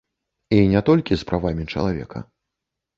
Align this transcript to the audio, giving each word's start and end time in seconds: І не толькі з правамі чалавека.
І 0.57 0.61
не 0.73 0.81
толькі 0.89 1.19
з 1.23 1.29
правамі 1.31 1.69
чалавека. 1.73 2.27